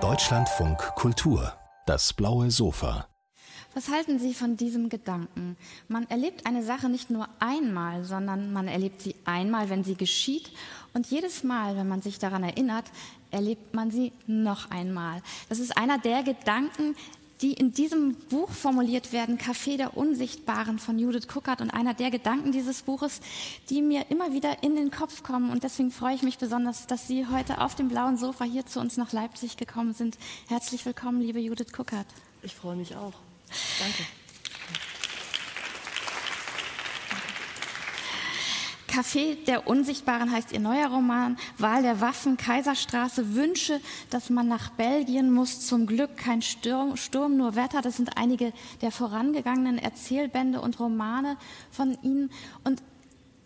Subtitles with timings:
[0.00, 1.52] Deutschlandfunk Kultur,
[1.86, 3.06] das blaue Sofa.
[3.72, 5.56] Was halten Sie von diesem Gedanken?
[5.86, 10.50] Man erlebt eine Sache nicht nur einmal, sondern man erlebt sie einmal, wenn sie geschieht.
[10.92, 12.86] Und jedes Mal, wenn man sich daran erinnert,
[13.30, 15.22] erlebt man sie noch einmal.
[15.48, 16.96] Das ist einer der Gedanken,
[17.40, 22.10] die in diesem Buch formuliert werden, Café der Unsichtbaren von Judith Cookert und einer der
[22.10, 23.20] Gedanken dieses Buches,
[23.70, 25.50] die mir immer wieder in den Kopf kommen.
[25.50, 28.80] Und deswegen freue ich mich besonders, dass Sie heute auf dem blauen Sofa hier zu
[28.80, 30.18] uns nach Leipzig gekommen sind.
[30.48, 32.06] Herzlich willkommen, liebe Judith Cookert.
[32.42, 33.14] Ich freue mich auch.
[33.80, 34.04] Danke.
[38.94, 43.80] Café der Unsichtbaren heißt ihr neuer Roman, Wahl der Waffen, Kaiserstraße, Wünsche,
[44.10, 47.82] dass man nach Belgien muss, zum Glück kein Sturm, Sturm, nur Wetter.
[47.82, 48.52] Das sind einige
[48.82, 51.36] der vorangegangenen Erzählbände und Romane
[51.72, 52.30] von Ihnen.
[52.62, 52.82] Und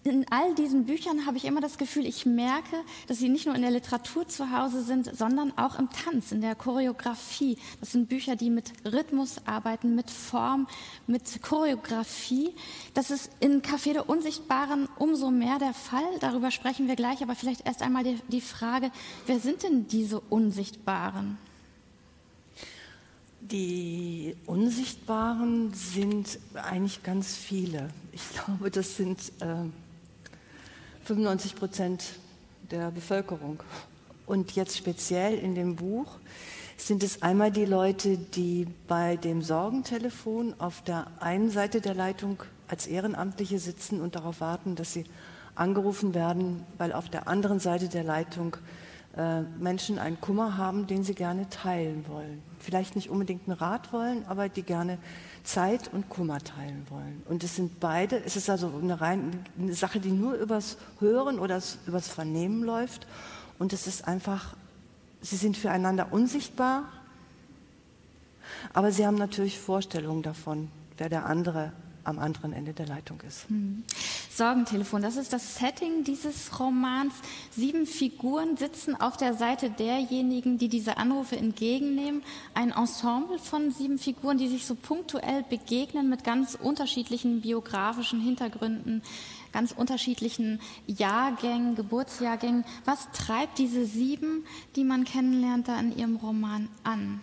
[0.08, 2.76] in all diesen Büchern habe ich immer das Gefühl, ich merke,
[3.06, 6.40] dass sie nicht nur in der Literatur zu Hause sind, sondern auch im Tanz, in
[6.40, 7.58] der Choreografie.
[7.80, 10.66] Das sind Bücher, die mit Rhythmus arbeiten, mit Form,
[11.06, 12.54] mit Choreografie.
[12.94, 16.18] Das ist in Café der Unsichtbaren umso mehr der Fall.
[16.20, 18.90] Darüber sprechen wir gleich, aber vielleicht erst einmal die, die Frage,
[19.26, 21.38] wer sind denn diese Unsichtbaren?
[23.40, 27.88] Die Unsichtbaren sind eigentlich ganz viele.
[28.12, 29.64] Ich glaube, das sind äh
[31.08, 32.04] 95 Prozent
[32.70, 33.62] der Bevölkerung.
[34.26, 36.18] Und jetzt speziell in dem Buch
[36.76, 42.42] sind es einmal die Leute, die bei dem Sorgentelefon auf der einen Seite der Leitung
[42.68, 45.04] als Ehrenamtliche sitzen und darauf warten, dass sie
[45.54, 48.58] angerufen werden, weil auf der anderen Seite der Leitung
[49.18, 52.40] äh, Menschen einen Kummer haben, den sie gerne teilen wollen.
[52.60, 54.96] Vielleicht nicht unbedingt einen Rat wollen, aber die gerne
[55.42, 57.24] Zeit und Kummer teilen wollen.
[57.28, 61.40] Und es sind beide, es ist also eine, rein, eine Sache, die nur übers Hören
[61.40, 63.08] oder übers Vernehmen läuft.
[63.58, 64.54] Und es ist einfach,
[65.20, 66.84] sie sind füreinander unsichtbar,
[68.72, 71.72] aber sie haben natürlich Vorstellungen davon, wer der andere
[72.08, 73.48] am anderen Ende der Leitung ist.
[73.48, 73.84] Hm.
[74.30, 77.12] Sorgentelefon, das ist das Setting dieses Romans.
[77.50, 82.22] Sieben Figuren sitzen auf der Seite derjenigen, die diese Anrufe entgegennehmen.
[82.54, 89.02] Ein Ensemble von sieben Figuren, die sich so punktuell begegnen mit ganz unterschiedlichen biografischen Hintergründen,
[89.52, 92.64] ganz unterschiedlichen Jahrgängen, Geburtsjahrgängen.
[92.84, 94.46] Was treibt diese sieben,
[94.76, 97.20] die man kennenlernt, da in Ihrem Roman an?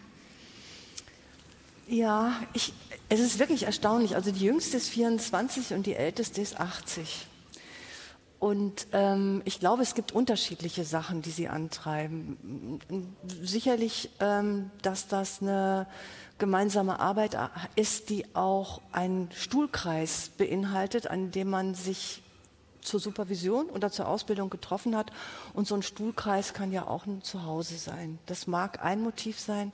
[1.88, 2.74] Ja, ich,
[3.10, 4.16] es ist wirklich erstaunlich.
[4.16, 7.28] Also die jüngste ist 24 und die älteste ist 80.
[8.40, 12.80] Und ähm, ich glaube, es gibt unterschiedliche Sachen, die sie antreiben.
[13.42, 15.88] Sicherlich, ähm, dass das eine
[16.38, 17.38] gemeinsame Arbeit
[17.76, 22.22] ist, die auch einen Stuhlkreis beinhaltet, an dem man sich
[22.82, 25.12] zur Supervision oder zur Ausbildung getroffen hat.
[25.54, 28.20] Und so ein Stuhlkreis kann ja auch ein Zuhause sein.
[28.26, 29.72] Das mag ein Motiv sein.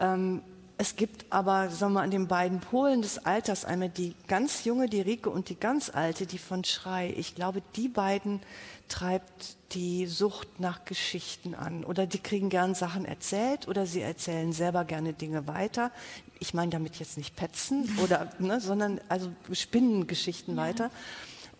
[0.00, 0.42] Ähm,
[0.76, 4.64] es gibt aber, sagen wir mal, an den beiden Polen des Alters einmal die ganz
[4.64, 7.14] junge, die Rike und die ganz alte, die von Schrei.
[7.16, 8.40] Ich glaube, die beiden
[8.88, 11.84] treibt die Sucht nach Geschichten an.
[11.84, 15.92] Oder die kriegen gern Sachen erzählt oder sie erzählen selber gerne Dinge weiter.
[16.40, 20.62] Ich meine damit jetzt nicht petzen oder, ne, sondern also spinnen Geschichten ja.
[20.62, 20.90] weiter.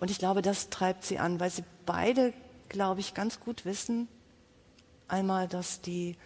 [0.01, 2.33] Und ich glaube, das treibt sie an, weil sie beide,
[2.69, 4.09] glaube ich, ganz gut wissen,
[5.07, 6.17] einmal, dass die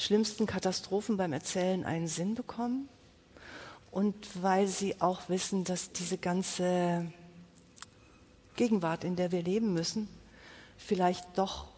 [0.00, 2.88] schlimmsten Katastrophen beim Erzählen einen Sinn bekommen
[3.90, 7.12] und weil sie auch wissen, dass diese ganze
[8.56, 10.08] Gegenwart, in der wir leben müssen,
[10.78, 11.68] vielleicht doch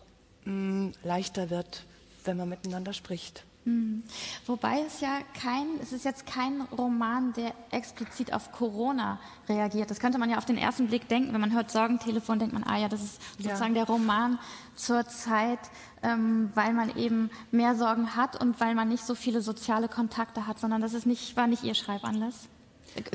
[0.45, 1.85] mh, mm, leichter wird,
[2.25, 3.45] wenn man miteinander spricht.
[3.65, 4.03] Hm.
[4.47, 9.89] Wobei es ja kein, es ist jetzt kein Roman, der explizit auf Corona reagiert.
[9.89, 11.33] Das könnte man ja auf den ersten Blick denken.
[11.33, 13.85] Wenn man hört Sorgentelefon, denkt man, ah ja, das ist sozusagen ja.
[13.85, 14.41] der Roman
[14.75, 15.61] zur Zeit,
[16.03, 20.49] ähm, weil man eben mehr Sorgen hat und weil man nicht so viele soziale Kontakte
[20.49, 22.49] hat, sondern das ist nicht, war nicht Ihr Schreibanlass.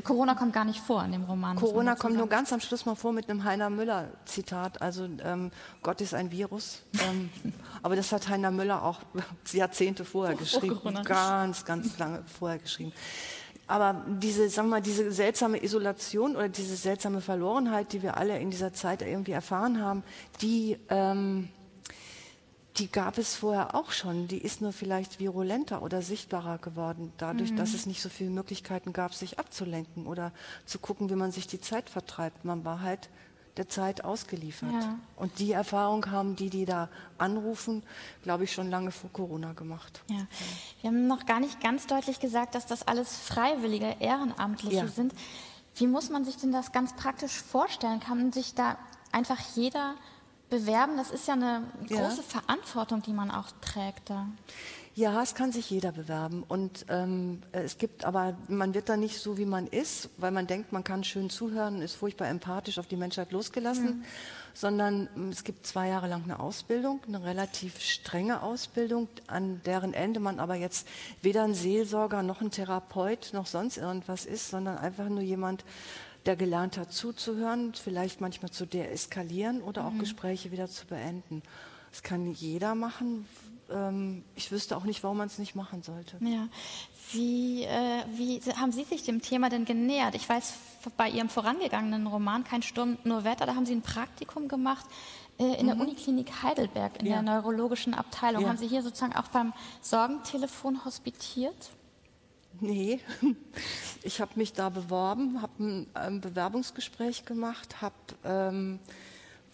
[0.02, 1.56] Corona kommt gar nicht vor in dem Roman.
[1.56, 4.82] Corona kommt nur ganz am Schluss mal vor mit einem Heiner Müller-Zitat.
[4.82, 5.50] Also ähm,
[5.82, 6.82] Gott ist ein Virus.
[7.08, 7.30] Ähm,
[7.82, 9.00] aber das hat Heiner Müller auch
[9.52, 10.80] Jahrzehnte vorher oh, geschrieben.
[10.84, 12.92] Oh, ganz, ganz lange vorher geschrieben.
[13.68, 18.38] Aber diese, sagen wir mal, diese seltsame Isolation oder diese seltsame Verlorenheit, die wir alle
[18.38, 20.02] in dieser Zeit irgendwie erfahren haben,
[20.40, 21.50] die ähm,
[22.78, 24.28] die gab es vorher auch schon.
[24.28, 27.56] Die ist nur vielleicht virulenter oder sichtbarer geworden, dadurch, mhm.
[27.56, 30.32] dass es nicht so viele Möglichkeiten gab, sich abzulenken oder
[30.64, 32.44] zu gucken, wie man sich die Zeit vertreibt.
[32.44, 33.08] Man war halt
[33.56, 34.72] der Zeit ausgeliefert.
[34.72, 34.98] Ja.
[35.16, 36.88] Und die Erfahrung haben die, die da
[37.18, 37.82] anrufen,
[38.22, 40.02] glaube ich, schon lange vor Corona gemacht.
[40.08, 40.26] Ja.
[40.80, 44.86] Wir haben noch gar nicht ganz deutlich gesagt, dass das alles freiwillige, ehrenamtliche ja.
[44.86, 45.12] sind.
[45.74, 48.00] Wie muss man sich denn das ganz praktisch vorstellen?
[48.00, 48.78] Kann sich da
[49.10, 49.94] einfach jeder
[50.50, 52.00] bewerben, das ist ja eine ja.
[52.00, 54.26] große Verantwortung, die man auch trägt da.
[54.98, 56.42] Ja, es kann sich jeder bewerben.
[56.42, 60.48] Und ähm, es gibt aber, man wird da nicht so, wie man ist, weil man
[60.48, 64.04] denkt, man kann schön zuhören, ist furchtbar empathisch auf die Menschheit losgelassen, mhm.
[64.54, 69.94] sondern ähm, es gibt zwei Jahre lang eine Ausbildung, eine relativ strenge Ausbildung, an deren
[69.94, 70.88] Ende man aber jetzt
[71.22, 75.64] weder ein Seelsorger noch ein Therapeut noch sonst irgendwas ist, sondern einfach nur jemand,
[76.28, 80.00] der gelernt hat zuzuhören, vielleicht manchmal zu deeskalieren oder auch mhm.
[80.00, 81.42] Gespräche wieder zu beenden.
[81.90, 83.26] Das kann jeder machen,
[83.70, 86.16] ähm, ich wüsste auch nicht, warum man es nicht machen sollte.
[86.20, 86.48] Ja.
[87.12, 90.14] Wie, äh, wie haben Sie sich dem Thema denn genähert?
[90.14, 90.52] Ich weiß,
[90.98, 94.84] bei Ihrem vorangegangenen Roman Kein Sturm, nur Wetter, da haben Sie ein Praktikum gemacht
[95.38, 95.70] äh, in mhm.
[95.70, 97.22] der Uniklinik Heidelberg, in ja.
[97.22, 98.42] der neurologischen Abteilung.
[98.42, 98.48] Ja.
[98.48, 101.70] Haben Sie hier sozusagen auch beim Sorgentelefon hospitiert?
[102.60, 103.00] Nee,
[104.02, 107.94] ich habe mich da beworben, habe ein, ein, Bewerbungsgespräch gemacht, habe
[108.24, 108.80] ähm,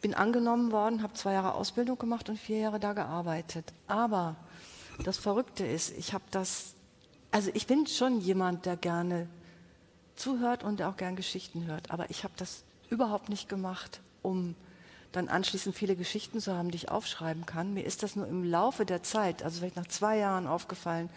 [0.01, 3.73] bin angenommen worden, habe zwei Jahre Ausbildung gemacht und vier Jahre da gearbeitet.
[3.87, 4.37] Aber
[5.03, 6.75] das Verrückte ist, ich habe das,
[7.31, 9.29] also ich bin schon jemand, der gerne
[10.17, 14.55] zuhört und der auch gern Geschichten hört, aber ich habe das überhaupt nicht gemacht, um
[15.13, 17.75] dann anschließend viele Geschichten zu haben, die ich aufschreiben kann.
[17.75, 21.09] Mir ist das nur im Laufe der Zeit, also vielleicht nach zwei Jahren aufgefallen,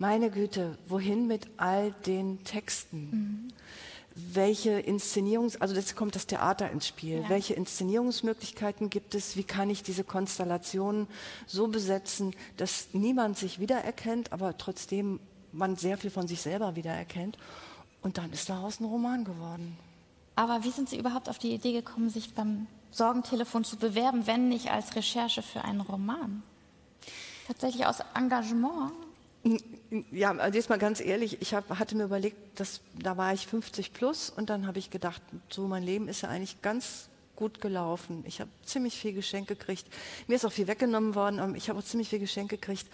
[0.00, 3.10] meine Güte, wohin mit all den Texten?
[3.10, 3.52] Mhm
[4.14, 7.22] welche Inszenierungs-, also jetzt kommt das Theater ins Spiel.
[7.22, 7.28] Ja.
[7.28, 9.36] Welche Inszenierungsmöglichkeiten gibt es?
[9.36, 11.06] Wie kann ich diese Konstellationen
[11.46, 15.20] so besetzen, dass niemand sich wiedererkennt, aber trotzdem
[15.52, 17.38] man sehr viel von sich selber wiedererkennt?
[18.02, 19.76] Und dann ist daraus ein Roman geworden.
[20.34, 24.48] Aber wie sind Sie überhaupt auf die Idee gekommen, sich beim Sorgentelefon zu bewerben, wenn
[24.48, 26.42] nicht als Recherche für einen Roman?
[27.46, 28.92] Tatsächlich aus Engagement?
[30.10, 33.46] Ja, also jetzt mal ganz ehrlich, ich hab, hatte mir überlegt, dass, da war ich
[33.46, 37.60] 50 plus und dann habe ich gedacht, so mein Leben ist ja eigentlich ganz gut
[37.60, 38.22] gelaufen.
[38.26, 39.86] Ich habe ziemlich viel Geschenk gekriegt.
[40.28, 42.86] Mir ist auch viel weggenommen worden, aber ich habe auch ziemlich viel Geschenk gekriegt.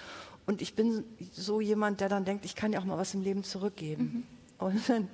[0.47, 3.23] Und ich bin so jemand, der dann denkt, ich kann ja auch mal was im
[3.23, 4.25] Leben zurückgeben.
[4.59, 4.67] Mhm.
[4.67, 5.09] Und dann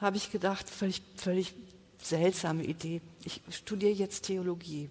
[0.00, 1.54] habe ich gedacht, völlig, völlig
[2.00, 3.00] seltsame Idee.
[3.24, 4.88] Ich studiere jetzt Theologie.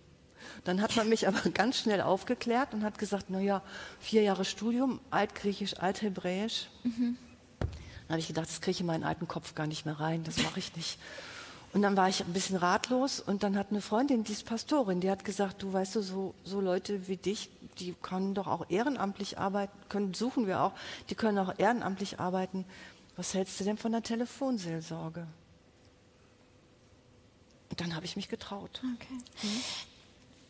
[0.63, 3.61] Dann hat man mich aber ganz schnell aufgeklärt und hat gesagt, naja,
[3.99, 6.69] vier Jahre Studium, Altgriechisch, Althebräisch.
[6.83, 7.17] Mhm.
[7.59, 10.23] Dann habe ich gedacht, das kriege ich in meinen alten Kopf gar nicht mehr rein,
[10.23, 10.97] das mache ich nicht.
[11.73, 15.01] Und dann war ich ein bisschen ratlos und dann hat eine Freundin, die ist Pastorin,
[15.01, 17.49] die hat gesagt, du weißt du, so, so Leute wie dich,
[17.79, 20.71] die können doch auch ehrenamtlich arbeiten, können, suchen wir auch,
[21.09, 22.65] die können auch ehrenamtlich arbeiten.
[23.17, 25.27] Was hältst du denn von der Telefonseelsorge?
[27.69, 28.81] Und dann habe ich mich getraut.
[28.95, 29.17] Okay.
[29.43, 29.86] Mhm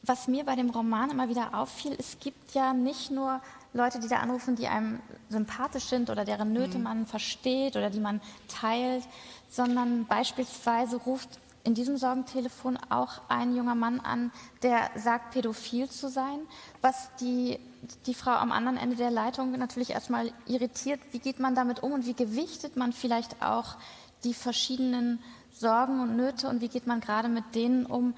[0.08, 3.42] was mir bei dem Roman immer wieder auffiel, es gibt ja nicht nur
[3.74, 5.00] Leute, die da anrufen, die einem
[5.30, 6.84] sympathisch sind oder deren Nöte mhm.
[6.84, 9.04] man versteht oder die man teilt,
[9.50, 14.32] sondern beispielsweise ruft in diesem Sorgentelefon auch ein junger Mann an,
[14.64, 16.40] der sagt, pädophil zu sein,
[16.82, 17.60] was die,
[18.06, 21.02] die Frau am anderen Ende der Leitung natürlich erstmal irritiert.
[21.12, 23.76] Wie geht man damit um und wie gewichtet man vielleicht auch
[24.24, 25.20] die verschiedenen
[25.52, 28.14] Sorgen und Nöte und wie geht man gerade mit denen um,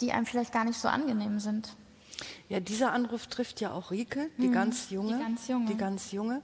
[0.00, 1.74] die einem vielleicht gar nicht so angenehm sind.
[2.48, 5.16] Ja, dieser Anruf trifft ja auch Rike, die mhm, ganz junge.
[5.16, 5.66] Die ganz junge.
[5.66, 6.42] Die ganz junge.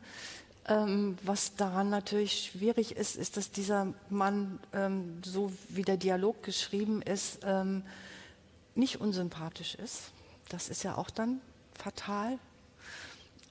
[0.67, 6.43] Ähm, was daran natürlich schwierig ist, ist, dass dieser Mann, ähm, so wie der Dialog
[6.43, 7.83] geschrieben ist, ähm,
[8.75, 10.13] nicht unsympathisch ist.
[10.49, 11.41] Das ist ja auch dann
[11.75, 12.39] fatal.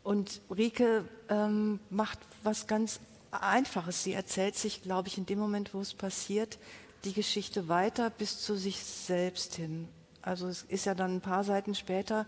[0.04, 3.00] Und Rike ähm, macht was ganz
[3.32, 4.04] Einfaches.
[4.04, 6.60] Sie erzählt sich, glaube ich, in dem Moment, wo es passiert,
[7.06, 9.88] die Geschichte weiter bis zu sich selbst hin.
[10.22, 12.26] Also es ist ja dann ein paar Seiten später,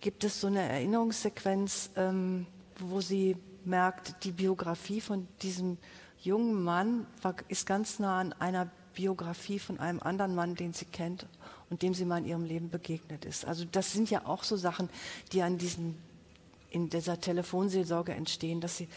[0.00, 2.46] gibt es so eine Erinnerungssequenz, ähm,
[2.78, 5.78] wo sie merkt, die Biografie von diesem
[6.20, 10.84] jungen Mann war, ist ganz nah an einer Biografie von einem anderen Mann, den sie
[10.84, 11.26] kennt
[11.70, 13.44] und dem sie mal in ihrem Leben begegnet ist.
[13.44, 14.88] Also das sind ja auch so Sachen,
[15.32, 15.96] die an diesen,
[16.70, 18.88] in dieser Telefonseelsorge entstehen, dass sie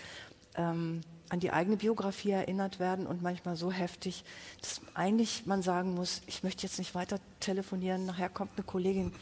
[0.55, 4.25] ähm, an die eigene Biografie erinnert werden und manchmal so heftig,
[4.59, 9.13] dass eigentlich man sagen muss, ich möchte jetzt nicht weiter telefonieren, nachher kommt eine Kollegin,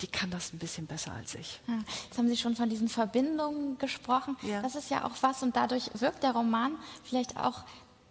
[0.00, 1.60] die kann das ein bisschen besser als ich.
[1.68, 4.36] Ja, jetzt haben Sie schon von diesen Verbindungen gesprochen.
[4.42, 4.62] Ja.
[4.62, 6.72] Das ist ja auch was und dadurch wirkt der Roman
[7.04, 7.62] vielleicht auch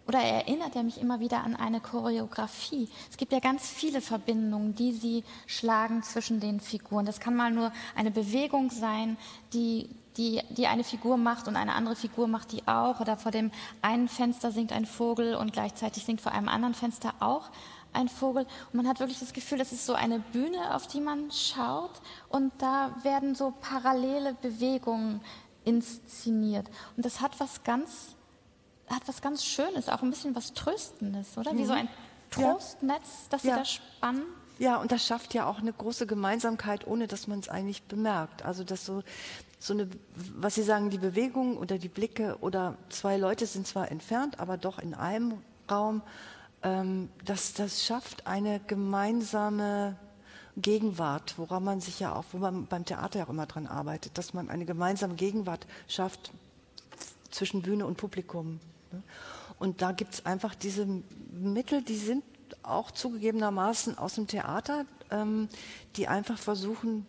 [0.06, 2.88] oder erinnert er mich immer wieder an eine Choreografie.
[3.10, 7.04] Es gibt ja ganz viele Verbindungen, die sie schlagen zwischen den Figuren.
[7.04, 9.18] Das kann mal nur eine Bewegung sein,
[9.52, 13.00] die die, die eine Figur macht und eine andere Figur macht die auch.
[13.00, 17.14] Oder vor dem einen Fenster singt ein Vogel und gleichzeitig singt vor einem anderen Fenster
[17.20, 17.50] auch
[17.92, 18.42] ein Vogel.
[18.72, 22.02] Und man hat wirklich das Gefühl, es ist so eine Bühne, auf die man schaut
[22.28, 25.20] und da werden so parallele Bewegungen
[25.64, 26.68] inszeniert.
[26.96, 28.16] Und das hat was ganz,
[28.88, 31.52] hat was ganz Schönes, auch ein bisschen was Tröstendes, oder?
[31.52, 31.58] Mhm.
[31.58, 31.88] Wie so ein
[32.30, 33.54] Trostnetz, das ja.
[33.54, 34.22] sie da spannen.
[34.58, 38.44] Ja, und das schafft ja auch eine große Gemeinsamkeit, ohne dass man es eigentlich bemerkt.
[38.44, 39.02] Also dass so,
[39.58, 39.88] so eine,
[40.36, 44.56] was Sie sagen, die Bewegung oder die Blicke oder zwei Leute sind zwar entfernt, aber
[44.56, 45.34] doch in einem
[45.70, 46.02] Raum,
[46.62, 49.96] ähm, dass das schafft eine gemeinsame
[50.56, 54.34] Gegenwart, woran man sich ja auch, wo man beim Theater auch immer dran arbeitet, dass
[54.34, 56.32] man eine gemeinsame Gegenwart schafft
[57.30, 58.58] zwischen Bühne und Publikum.
[58.90, 59.02] Ne?
[59.60, 60.86] Und da gibt es einfach diese
[61.32, 62.24] Mittel, die sind
[62.62, 65.48] auch zugegebenermaßen aus dem Theater, ähm,
[65.96, 67.06] die einfach versuchen,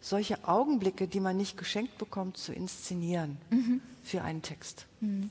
[0.00, 3.80] solche Augenblicke, die man nicht geschenkt bekommt, zu inszenieren mhm.
[4.02, 4.86] für einen Text.
[5.00, 5.30] Mhm.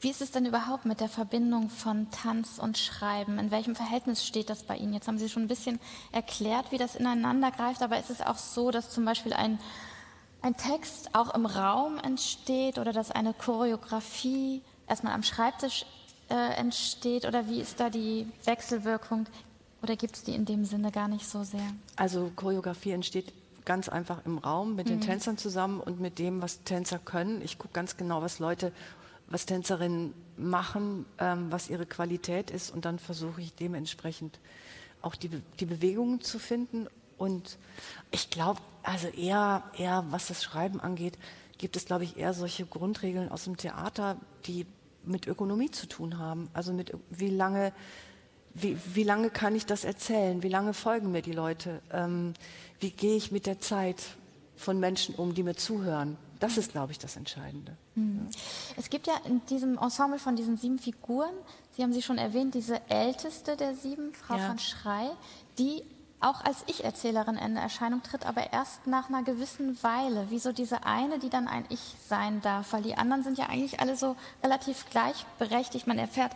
[0.00, 3.40] Wie ist es denn überhaupt mit der Verbindung von Tanz und Schreiben?
[3.40, 4.92] In welchem Verhältnis steht das bei Ihnen?
[4.92, 5.80] Jetzt haben Sie schon ein bisschen
[6.12, 9.58] erklärt, wie das ineinander greift, aber ist es auch so, dass zum Beispiel ein,
[10.40, 15.84] ein Text auch im Raum entsteht oder dass eine Choreografie erstmal am Schreibtisch
[16.30, 19.26] äh, entsteht oder wie ist da die Wechselwirkung
[19.82, 21.72] oder gibt es die in dem Sinne gar nicht so sehr?
[21.96, 23.32] Also Choreografie entsteht
[23.64, 25.02] ganz einfach im Raum mit den mhm.
[25.02, 27.42] Tänzern zusammen und mit dem, was Tänzer können.
[27.42, 28.72] Ich gucke ganz genau, was Leute
[29.30, 34.38] was Tänzerinnen machen, ähm, was ihre Qualität ist und dann versuche ich dementsprechend
[35.02, 35.28] auch die,
[35.60, 36.86] die Bewegungen zu finden.
[37.18, 37.58] Und
[38.10, 41.18] ich glaube, also eher, eher, was das Schreiben angeht,
[41.58, 44.16] gibt es, glaube ich, eher solche Grundregeln aus dem Theater,
[44.46, 44.66] die
[45.08, 46.48] mit Ökonomie zu tun haben.
[46.52, 47.72] Also mit wie lange,
[48.54, 50.42] wie, wie lange kann ich das erzählen?
[50.42, 51.80] Wie lange folgen mir die Leute?
[51.92, 52.34] Ähm,
[52.80, 54.02] wie gehe ich mit der Zeit
[54.56, 56.16] von Menschen um, die mir zuhören?
[56.40, 57.76] Das ist, glaube ich, das Entscheidende.
[57.96, 58.28] Mhm.
[58.76, 61.34] Es gibt ja in diesem Ensemble von diesen sieben Figuren,
[61.78, 64.48] Sie haben sie schon erwähnt, diese älteste der sieben, Frau ja.
[64.48, 65.10] von Schrei,
[65.60, 65.84] die
[66.20, 70.26] auch als Ich-Erzählerin in Erscheinung tritt, aber erst nach einer gewissen Weile.
[70.30, 72.72] Wieso diese eine, die dann ein Ich sein darf?
[72.72, 75.86] Weil die anderen sind ja eigentlich alle so relativ gleichberechtigt.
[75.86, 76.32] Man erfährt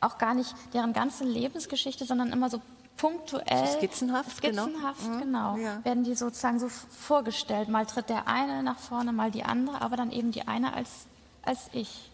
[0.00, 2.60] auch gar nicht deren ganze Lebensgeschichte, sondern immer so
[2.96, 4.64] punktuell, skizzenhaft, genau.
[4.64, 5.84] skizzenhaft genau, genau ja.
[5.84, 7.68] werden die sozusagen so vorgestellt.
[7.68, 11.06] Mal tritt der eine nach vorne, mal die andere, aber dann eben die eine als,
[11.42, 12.10] als ich.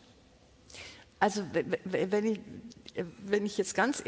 [1.19, 1.43] Also
[1.85, 2.41] wenn ich,
[3.25, 4.05] wenn ich jetzt ganz,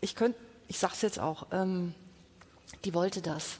[0.00, 1.94] ich könnte, ich sage es jetzt auch, ähm,
[2.84, 3.58] die wollte das.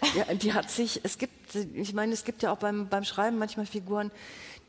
[0.16, 3.38] Ja, die hat sich, es gibt, ich meine, es gibt ja auch beim, beim Schreiben
[3.38, 4.10] manchmal Figuren,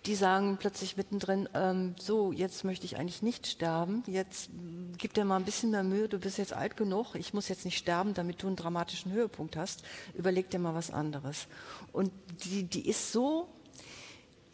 [0.05, 4.49] die sagen plötzlich mittendrin, ähm, so, jetzt möchte ich eigentlich nicht sterben, jetzt
[4.97, 7.63] gib dir mal ein bisschen mehr Mühe, du bist jetzt alt genug, ich muss jetzt
[7.63, 11.47] nicht sterben, damit du einen dramatischen Höhepunkt hast, überleg dir mal was anderes.
[11.93, 12.11] Und
[12.43, 13.47] die, die ist so,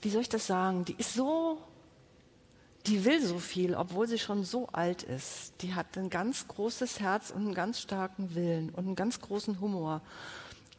[0.01, 1.57] wie soll ich das sagen, die ist so,
[2.87, 5.53] die will so viel, obwohl sie schon so alt ist.
[5.61, 9.59] Die hat ein ganz großes Herz und einen ganz starken Willen und einen ganz großen
[9.59, 10.01] Humor.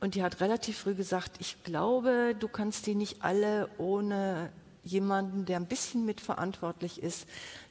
[0.00, 4.50] Und die hat relativ früh gesagt, ich glaube, du kannst die nicht alle ohne
[4.82, 7.26] jemanden, der ein bisschen mitverantwortlich ist,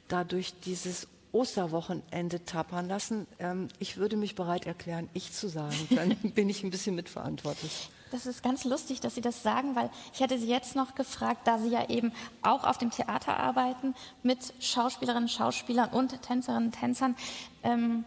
[0.06, 3.26] dadurch dieses Osterwochenende tappern lassen.
[3.38, 5.76] Ähm, ich würde mich bereit erklären, ich zu sagen.
[5.90, 7.90] Dann bin ich ein bisschen mitverantwortlich.
[8.10, 11.46] Das ist ganz lustig, dass Sie das sagen, weil ich hätte Sie jetzt noch gefragt,
[11.46, 12.12] da Sie ja eben
[12.42, 17.16] auch auf dem Theater arbeiten mit Schauspielerinnen, Schauspielern und Tänzerinnen, Tänzern.
[17.62, 18.04] Ähm,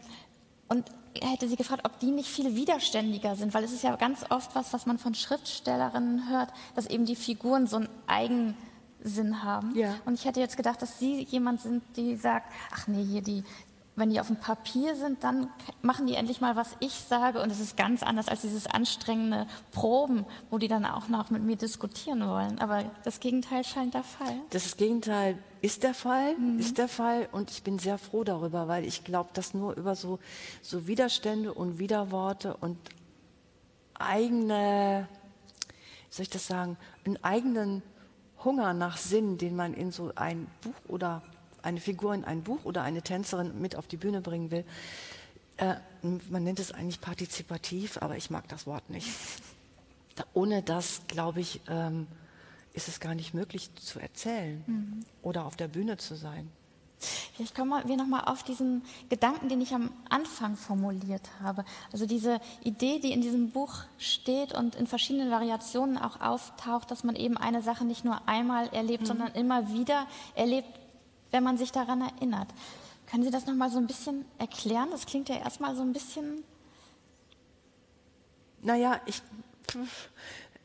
[0.68, 0.86] und
[1.22, 4.56] hätte sie gefragt, ob die nicht viel widerständiger sind, weil es ist ja ganz oft
[4.56, 9.76] was, was man von Schriftstellerinnen hört, dass eben die Figuren so einen Eigensinn haben.
[9.76, 9.96] Ja.
[10.06, 13.44] Und ich hätte jetzt gedacht, dass Sie jemand sind, die sagt, ach nee, hier die,
[13.96, 15.50] wenn die auf dem Papier sind, dann
[15.82, 17.42] machen die endlich mal, was ich sage.
[17.42, 21.44] Und es ist ganz anders als dieses anstrengende Proben, wo die dann auch noch mit
[21.44, 22.60] mir diskutieren wollen.
[22.60, 24.36] Aber das Gegenteil scheint der Fall.
[24.50, 26.60] Das Gegenteil ist der Fall, mhm.
[26.60, 27.30] ist der Fall.
[27.32, 30.18] Und ich bin sehr froh darüber, weil ich glaube, dass nur über so,
[30.64, 32.78] so Widerstände und Widerworte und
[33.94, 35.08] eigene,
[36.10, 37.84] wie soll ich das sagen, einen eigenen
[38.44, 41.22] Hunger nach Sinn, den man in so ein Buch oder
[41.64, 44.66] eine Figur in ein Buch oder eine Tänzerin mit auf die Bühne bringen will.
[45.58, 49.08] Äh, man nennt es eigentlich partizipativ, aber ich mag das Wort nicht.
[50.16, 52.08] Da, ohne das, glaube ich, ähm,
[52.74, 55.06] ist es gar nicht möglich zu erzählen mhm.
[55.22, 56.52] oder auf der Bühne zu sein.
[57.36, 61.66] Vielleicht kommen wir nochmal auf diesen Gedanken, den ich am Anfang formuliert habe.
[61.92, 67.04] Also diese Idee, die in diesem Buch steht und in verschiedenen Variationen auch auftaucht, dass
[67.04, 69.08] man eben eine Sache nicht nur einmal erlebt, mhm.
[69.08, 70.68] sondern immer wieder erlebt,
[71.34, 72.48] wenn man sich daran erinnert.
[73.10, 74.90] Können Sie das noch mal so ein bisschen erklären?
[74.92, 76.44] Das klingt ja erstmal so ein bisschen.
[78.62, 79.22] Naja, ich.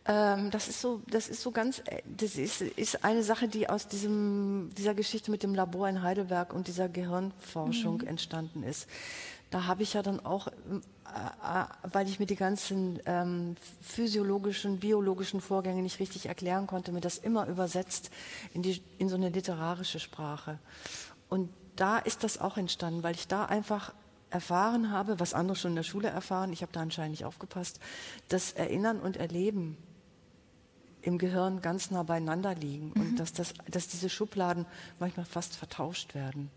[0.08, 3.86] Ähm, das ist so, das ist so ganz, das ist, ist eine Sache, die aus
[3.88, 8.06] diesem, dieser Geschichte mit dem Labor in Heidelberg und dieser Gehirnforschung mhm.
[8.06, 8.88] entstanden ist.
[9.50, 14.78] Da habe ich ja dann auch, äh, äh, weil ich mir die ganzen ähm, physiologischen,
[14.78, 18.10] biologischen Vorgänge nicht richtig erklären konnte, mir das immer übersetzt
[18.54, 20.58] in, die, in so eine literarische Sprache.
[21.28, 23.92] Und da ist das auch entstanden, weil ich da einfach
[24.30, 27.78] erfahren habe, was andere schon in der Schule erfahren, ich habe da anscheinend nicht aufgepasst,
[28.28, 29.76] dass Erinnern und Erleben
[31.02, 33.00] im Gehirn ganz nah beieinander liegen mhm.
[33.00, 34.66] und dass, das, dass diese Schubladen
[34.98, 36.50] manchmal fast vertauscht werden.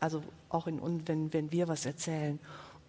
[0.00, 2.38] Also auch in, wenn, wenn wir was erzählen.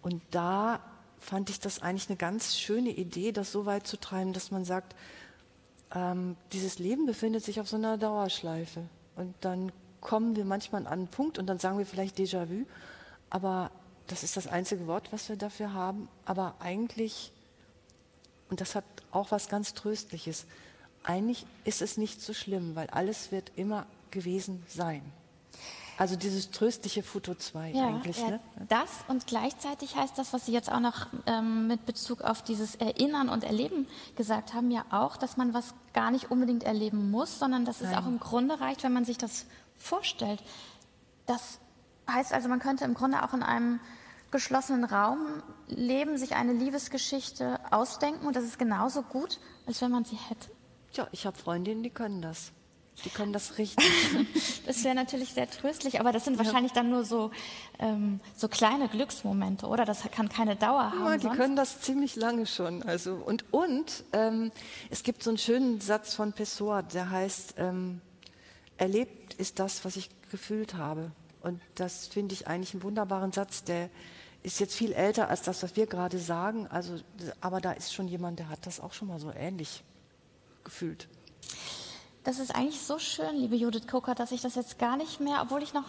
[0.02, 0.80] Und da
[1.18, 4.64] fand ich das eigentlich eine ganz schöne Idee, das so weit zu treiben, dass man
[4.64, 4.94] sagt,
[5.94, 8.82] ähm, dieses Leben befindet sich auf so einer Dauerschleife.
[9.16, 12.66] Und dann kommen wir manchmal an einen Punkt und dann sagen wir vielleicht Déjà-vu,
[13.30, 13.70] aber
[14.06, 16.08] das ist das einzige Wort, was wir dafür haben.
[16.26, 17.32] Aber eigentlich,
[18.50, 20.46] und das hat auch was ganz Tröstliches,
[21.04, 25.02] eigentlich ist es nicht so schlimm, weil alles wird immer gewesen sein.
[25.96, 28.18] Also dieses tröstliche Foto 2 ja, eigentlich.
[28.18, 28.40] Ja, ne?
[28.68, 32.74] Das und gleichzeitig heißt das, was Sie jetzt auch noch ähm, mit Bezug auf dieses
[32.74, 37.38] Erinnern und Erleben gesagt haben, ja auch, dass man was gar nicht unbedingt erleben muss,
[37.38, 37.92] sondern dass Nein.
[37.92, 39.46] es auch im Grunde reicht, wenn man sich das
[39.76, 40.42] vorstellt.
[41.26, 41.60] Das
[42.10, 43.78] heißt also, man könnte im Grunde auch in einem
[44.32, 50.04] geschlossenen Raum leben, sich eine Liebesgeschichte ausdenken und das ist genauso gut, als wenn man
[50.04, 50.50] sie hätte.
[50.94, 52.52] Ja, ich habe Freundinnen, die können das.
[53.04, 53.84] Die können das richtig.
[54.66, 57.32] das wäre natürlich sehr tröstlich, aber das sind wahrscheinlich dann nur so,
[57.80, 59.84] ähm, so kleine Glücksmomente, oder?
[59.84, 61.04] Das kann keine Dauer haben.
[61.04, 61.36] Ja, die sonst.
[61.36, 62.84] können das ziemlich lange schon.
[62.84, 64.52] Also, und und ähm,
[64.90, 68.00] es gibt so einen schönen Satz von Pessoa, der heißt, ähm,
[68.76, 71.10] erlebt ist das, was ich gefühlt habe.
[71.42, 73.90] Und das finde ich eigentlich einen wunderbaren Satz, der
[74.44, 76.68] ist jetzt viel älter als das, was wir gerade sagen.
[76.68, 76.98] Also,
[77.40, 79.82] aber da ist schon jemand, der hat das auch schon mal so ähnlich
[80.64, 81.08] gefühlt.
[82.24, 85.42] Das ist eigentlich so schön, liebe Judith Coker, dass ich das jetzt gar nicht mehr,
[85.42, 85.84] obwohl ich noch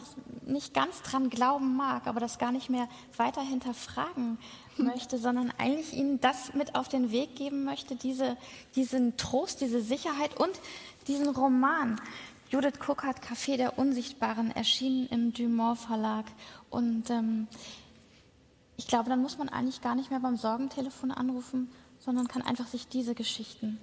[0.46, 4.38] nicht ganz dran glauben mag, aber das gar nicht mehr weiter hinterfragen
[4.78, 8.36] möchte, sondern eigentlich Ihnen das mit auf den Weg geben möchte, diese,
[8.76, 10.52] diesen Trost, diese Sicherheit und
[11.08, 12.02] diesen Roman.
[12.50, 16.26] Judith Cookert, Café der Unsichtbaren, erschienen im Dumont Verlag.
[16.70, 17.48] Und ähm,
[18.76, 22.68] ich glaube, dann muss man eigentlich gar nicht mehr beim Sorgentelefon anrufen, sondern kann einfach
[22.68, 23.80] sich diese Geschichten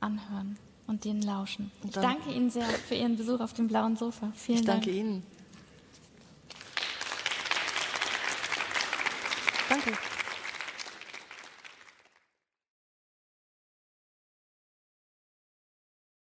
[0.00, 1.70] anhören und denen lauschen.
[1.84, 4.32] Ich danke Ihnen sehr für Ihren Besuch auf dem blauen Sofa.
[4.34, 4.82] Vielen ich Dank.
[4.84, 5.22] danke Ihnen.